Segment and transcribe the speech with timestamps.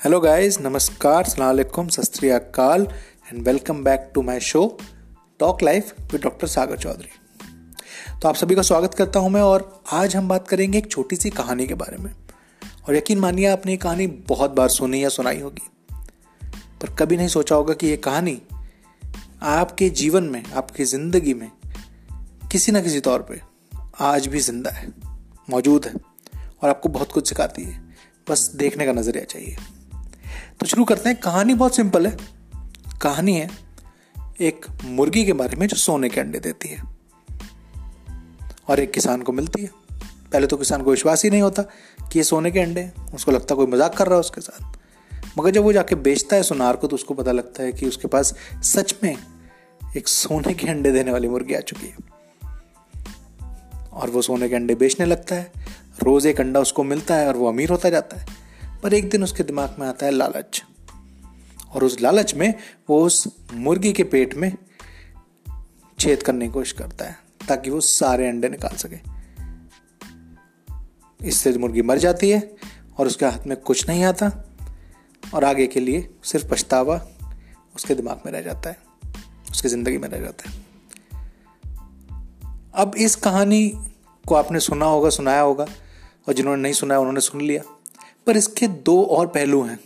[0.00, 4.78] Hello guys नमस्कार सलामकुम सत and welcome back to my show
[5.40, 7.08] talk life with doctor Sagar Chaudhary
[8.22, 11.16] तो आप सभी का स्वागत करता हूँ मैं और आज हम बात करेंगे एक छोटी
[11.16, 12.10] सी कहानी के बारे में।
[12.88, 15.68] और यकीन मानिए, आपने ये कहानी बहुत बार सुनी या सुनाई होगी।
[16.82, 18.40] पर कभी नहीं सोचा होगा कि ये कहानी
[19.42, 21.50] आपके जीवन में, आपकी ज़िंदगी में
[22.52, 23.40] किसी न किसी तौर पे
[24.00, 24.88] आज भी ज़िंदा है,
[25.50, 25.92] मौजूद है
[26.62, 27.78] और आपको बहुत कुछ सिखाती है।
[28.30, 29.56] बस देखने का नज़रिया चाहिए।
[30.60, 32.16] तो शुरू करते हैं। कहानी बहुत सिंपल है।
[33.02, 33.48] कहानी है
[34.40, 36.82] एक मुर्गी के बारे में जो सोने के अंडे देती है।
[38.68, 39.70] और एक किसान को मिलती है।
[40.32, 41.62] पहले तो किसान को विश्वास ही नहीं होता
[42.12, 44.78] कि ये सोने के अंडे हैं। उसको लगता कोई मज़ाक कर रहा है उसके साथ।
[45.38, 48.08] मगर जब वो जाके बेचता है सुनार को तो उसको पता लगता है कि उसके
[48.08, 49.16] पास सच में
[49.96, 51.96] एक सोने के अंडे देने वाली मुर्गी आ चुकी है।
[53.92, 55.52] और वो सोने के अंडे बेचने लगता है।
[56.02, 58.39] रोज एक अंडा उसको मिलता है और वो अमीर होता जाता है।
[58.82, 60.62] पर एक दिन उसके दिमाग में आता है लालच।
[61.74, 62.54] और उस लालच में
[62.90, 64.52] वो उस मुर्गी के पेट में
[65.98, 67.16] छेद करने की कोशिश करता है,
[67.48, 68.96] ताकि वो सारे अंडे निकाल सके।
[71.20, 72.56] इससे मुर्गी मर जाती है
[72.98, 74.30] और उसके हाथ में कुछ नहीं आता,
[75.34, 77.06] और आगे के लिए सिर्फ़ पछतावा
[77.76, 78.78] उसके दिमाग में रह जाता है,
[79.50, 80.56] उसकी ज़िंदगी में रह जाता है।
[82.74, 83.72] अब इस कहानी
[84.28, 85.66] को आपने सुना होगा, सुनाया होगा,
[86.28, 87.62] और जिन्होंने नहीं सुना है उन्होंने सुन लिया।
[88.26, 89.80] पर इसके दो और पहलू हैं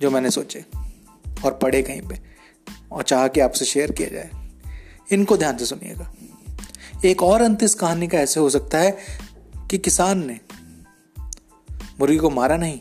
[0.00, 0.64] जो मैंने सोचे
[1.44, 2.20] और पढ़े कहीं पे
[2.92, 4.30] और चाह कि आपसे शेयर किया जाए।
[5.12, 6.12] इनको ध्यान से सुनिएगा।
[7.04, 8.96] एक और अंत इस कहानी का ऐसे हो सकता है
[9.70, 10.40] कि किसान ने
[12.00, 12.80] मुर्गी को मारा नहीं,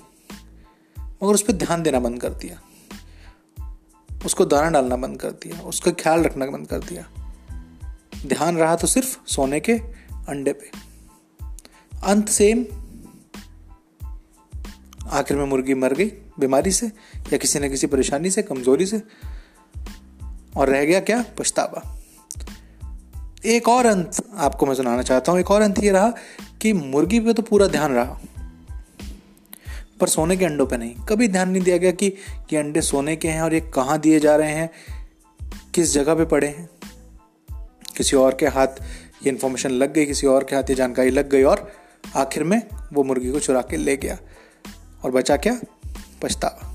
[1.04, 2.62] मगर उस पर ध्यान देना बंद कर दिया।
[4.26, 7.10] उसको दाना डालना बंद कर दिया, उसका ख्याल रखना बंद कर दिया।
[8.26, 9.74] ध्यान रहा तो सिर्फ़ सोने के
[10.28, 10.72] अंडे पे।
[12.04, 12.66] अंत सेम
[15.10, 16.88] आखिर में मुर्गी मर गई, बीमारी से
[17.34, 19.02] या किसी न किसी परेशानी से, कमज़ोरी से।
[20.58, 21.24] और रह गया क्या?
[21.38, 21.82] पछतावा।
[23.46, 26.14] एक और अंत आपको मैं सुनाना चाहता हूँ। एक और अंत ये रहा
[26.62, 28.20] कि मुर्गी पे तो पूरा ध्यान रहा,
[30.00, 32.08] पर सोने के अंडों पे नहीं। कभी ध्यान नहीं दिया गया कि
[32.54, 34.70] ये अंडे सोने के हैं और ये कहाँ दिए जा रहे हैं,
[35.76, 36.70] किस जगह पे पड़े हैं।
[37.98, 38.82] किसी और के हाथ
[39.24, 41.72] ये इन्फॉर्मेशन लग गई, किसी और के हाथ ये जानकारी लग गई और
[42.16, 42.62] आखिर में
[42.94, 44.18] वो मुर्गी को चुरा के ले गया।
[45.08, 45.60] और बचा क्या?
[46.22, 46.74] पछतावा।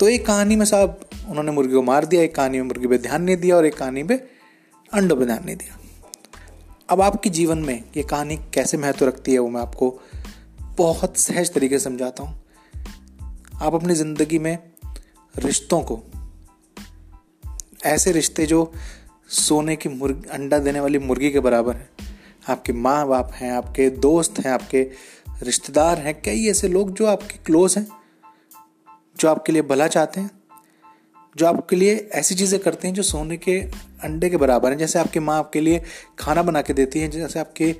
[0.00, 2.98] तो एक कहानी में साहब उन्होंने मुर्गी को मार दिया, एक कहानी में मुर्गी पे
[2.98, 4.14] ध्यान नहीं दिया और एक कहानी पे
[4.92, 5.78] अंडों पे ध्यान नहीं दिया।
[6.88, 9.98] अब आपके जीवन में ये कहानी कैसे महत्व रखती है वो मैं आपको
[10.78, 12.40] बहुत सहज तरीके से समझाता हूँ।
[13.62, 14.56] आप अपनी ज़िंदगी में
[15.34, 16.00] रिश्तों को,
[17.84, 18.72] ऐसे रिश्ते जो
[19.30, 21.88] सोने की मुर्गी, अंडा देने वाली मुर्गी के बराबर है।
[22.48, 24.82] आपके माँ बाप हैं, आपके दोस्त हैं, आपके
[25.42, 27.86] रिश्तेदार हैं, कई ऐसे लोग जो आपके क्लोज हैं,
[29.16, 30.30] जो आपके लिए भला चाहते हैं,
[31.36, 33.58] जो आपके लिए ऐसी चीज़ें करते हैं जो सोने के
[34.04, 35.82] अंडे के बराबर हैं। जैसे आपकी माँ आपके लिए
[36.18, 37.74] खाना बना के देती हैं, जैसे आपके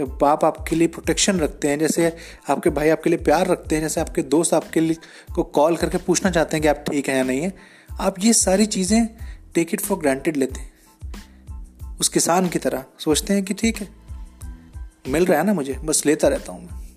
[0.00, 2.12] बाप आपके लिए प्रोटेक्शन रखते हैं, जैसे
[2.50, 4.96] आपके भाई आपके लिए प्यार रखते हैं, जैसे आपके दोस्त आपके लिए
[5.34, 7.52] को कॉल करके पूछना चाहते हैं कि आप ठीक हैं या नहीं है।
[8.00, 9.06] आप ये सारी चीज़ें
[9.54, 13.88] टेक इट फॉर ग्रांटेड लेते हैं। उस किसान की तरह सोचते हैं कि ठीक है,
[15.08, 16.87] मिल रहा है ना मुझे, बस लेता रहता हूँ मैं।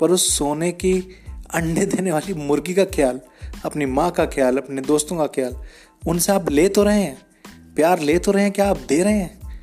[0.00, 0.94] पर उस सोने की
[1.54, 3.20] अंडे देने वाली मुर्गी का ख्याल,
[3.64, 5.56] अपनी माँ का ख्याल, अपने दोस्तों का ख्याल,
[6.08, 7.18] उनसे आप ले तो रहे हैं,
[7.76, 9.60] प्यार ले तो रहे हैं, क्या आप दे रहे हैं?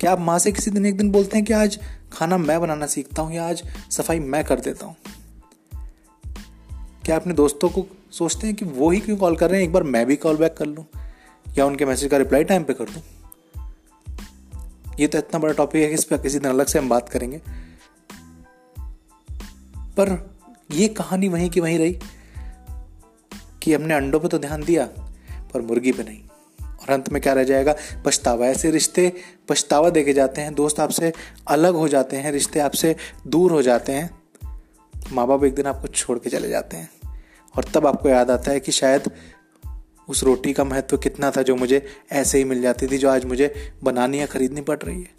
[0.00, 1.78] क्या आप माँ से किसी दिन एक दिन बोलते हैं कि आज
[2.12, 4.96] खाना मैं बनाना सीखता हूँ या आज सफ़ाई मैं कर देता हूँ?
[7.04, 9.72] क्या अपने दोस्तों को सोचते हैं कि वो ही क्यों कॉल कर रहे हैं, एक
[9.72, 10.86] बार मैं भी कॉल बैक कर लूँ?
[11.58, 13.02] या उनके मैसेज का रिप्लाई टाइम पे कर दूँ?
[15.00, 17.08] ये तो इतना बड़ा टॉपिक है कि इस पर किसी दिन अलग से हम बात
[17.08, 17.61] करेंगे।
[19.92, 20.36] पर
[20.70, 21.98] ये कहानी वहीं की वहीं रही
[23.62, 24.88] कि हमने अंडों पे तो ध्यान दिया,
[25.54, 26.22] पर मुर्गी पे नहीं।
[26.68, 27.74] और अंत में क्या रह जाएगा?
[28.04, 29.12] पछतावा। ऐसे रिश्ते
[29.48, 31.12] पछतावा देके जाते हैं। दोस्त आपसे
[31.48, 32.96] अलग हो जाते हैं। रिश्ते आपसे
[33.26, 34.22] दूर हो जाते हैं।
[35.12, 36.90] माँ बाप एक दिन आपको छोड़ के चले जाते हैं।
[37.56, 39.10] और तब आपको याद आता है कि शायद
[40.08, 43.24] उस रोटी का महत्व कितना था जो मुझे ऐसे ही मिल जाती थी, जो आज
[43.24, 45.10] मुझे बनानी या खरीदनी पड़ रही है।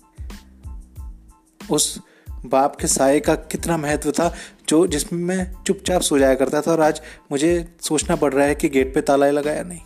[1.72, 2.00] उस
[2.46, 4.36] बाप के साय का कितना महत्व था
[4.74, 7.50] जो जिसमें मैं चुपचाप सो जाया करता था और आज मुझे
[7.82, 9.80] सोचना पड़ रहा है कि गेट पे ताला लगाया नहीं।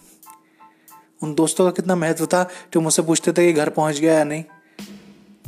[1.24, 2.44] उन दोस्तों का कितना महत्व था
[2.74, 4.44] जो मुझसे पूछते थे कि घर पहुँच गया या नहीं।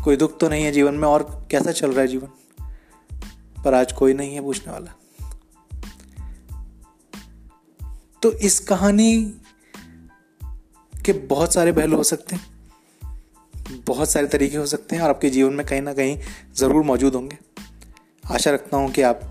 [0.03, 2.27] कोई दुख तो नहीं है जीवन में और कैसा चल रहा है जीवन?
[3.63, 4.95] पर आज कोई नहीं है पूछने वाला।
[8.21, 9.15] तो इस कहानी
[11.05, 12.45] के बहुत सारे पहलू हो सकते हैं,
[13.87, 16.19] बहुत सारे तरीके हो सकते हैं और आपके जीवन में कहीं ना कहीं
[16.55, 17.37] ज़रूर मौजूद होंगे।
[18.25, 19.28] आशा रखता हूँ कि आप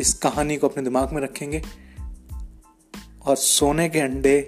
[0.00, 1.62] इस कहानी को अपने दिमाग में रखेंगे
[3.26, 4.40] और सोने के अंडे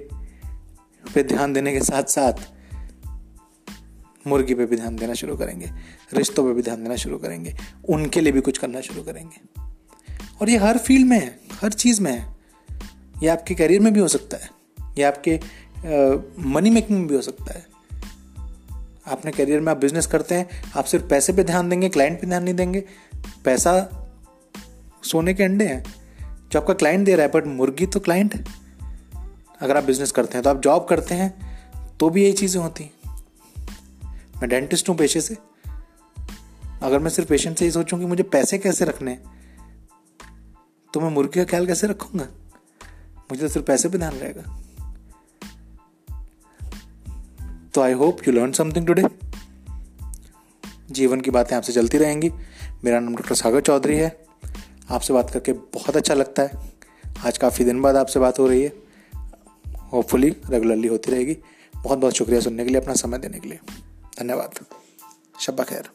[1.05, 2.33] पे ध्यान देने के साथ साथ
[4.27, 5.71] मुर्गी पे भी ध्यान देना शुरू करेंगे,
[6.13, 7.55] रिश्तों पे भी ध्यान देना शुरू करेंगे,
[7.89, 9.63] उनके लिए भी कुछ करना शुरू करेंगे।
[10.41, 12.37] और ये हर फ़ील्ड में है, हर चीज़ में है।
[13.23, 14.51] ये आपके करियर में भी हो सकता है,
[14.99, 15.39] ये आपके
[16.45, 17.65] मनी मेकिंग में भी हो सकता है।
[19.07, 22.27] आपने करियर में आप बिज़नेस करते हैं, आप सिर्फ़ पैसे पे ध्यान देंगे क्लाइंट पे
[22.27, 22.85] ध्यान नहीं देंगे,
[23.45, 23.73] पैसा
[25.07, 25.83] सोने के अंडे हैं।
[26.53, 28.45] जो आपका क्लाइंट दे रहा है बट मुर्गी तो क्लाइंट है।
[29.61, 32.91] अगर आप बिज़नेस करते हैं तो आप जॉब करते हैं तो भी यही चीज़ें होती
[34.37, 35.37] मैं डेंटिस्ट हूँ पेशे से।
[36.83, 39.35] अगर मैं सिर्फ़ पेशेंट से ही सोचूं कि मुझे पैसे कैसे रखने हैं
[40.95, 42.27] तो मैं मुर्गी का ख्याल कैसे रखूँगा?
[43.31, 44.61] मुझे तो सिर्फ़ पैसे पे ध्यान रहेगा।
[47.75, 49.05] तो I hope you learn something today
[50.91, 52.31] जीवन की बातें आपसे चलती रहेंगी।
[52.85, 54.26] मेरा नाम डॉक्टर सागर चौधरी है।
[54.91, 56.73] आपसे बात करके बहुत अच्छा लगता है।
[57.27, 58.73] आज काफ़ी दिन बाद आपसे बात हो रही है।
[59.93, 61.39] होपफुली रेगुलरली होती रहेगी।
[61.77, 63.59] बहुत बहुत शुक्रिया सुनने के लिए, अपना समय देने के लिए।
[64.19, 64.51] धन्यवाद।
[65.41, 65.89] शब्बा खैर।